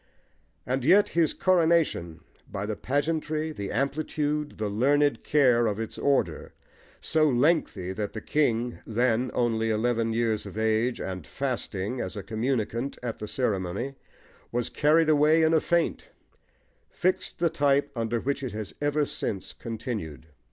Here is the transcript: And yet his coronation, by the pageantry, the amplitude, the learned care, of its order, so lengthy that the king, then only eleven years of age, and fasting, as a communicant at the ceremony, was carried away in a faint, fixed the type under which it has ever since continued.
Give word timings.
And 0.65 0.83
yet 0.83 1.09
his 1.09 1.31
coronation, 1.35 2.21
by 2.51 2.65
the 2.65 2.75
pageantry, 2.75 3.51
the 3.51 3.71
amplitude, 3.71 4.57
the 4.57 4.67
learned 4.67 5.23
care, 5.23 5.67
of 5.67 5.79
its 5.79 5.95
order, 5.95 6.53
so 6.99 7.29
lengthy 7.29 7.93
that 7.93 8.13
the 8.13 8.19
king, 8.19 8.79
then 8.87 9.29
only 9.35 9.69
eleven 9.69 10.11
years 10.11 10.47
of 10.47 10.57
age, 10.57 10.99
and 10.99 11.27
fasting, 11.27 12.01
as 12.01 12.15
a 12.15 12.23
communicant 12.23 12.97
at 13.03 13.19
the 13.19 13.27
ceremony, 13.27 13.93
was 14.51 14.69
carried 14.69 15.07
away 15.07 15.43
in 15.43 15.53
a 15.53 15.61
faint, 15.61 16.09
fixed 16.89 17.37
the 17.37 17.51
type 17.51 17.91
under 17.95 18.19
which 18.19 18.41
it 18.41 18.53
has 18.53 18.73
ever 18.81 19.05
since 19.05 19.53
continued. 19.53 20.25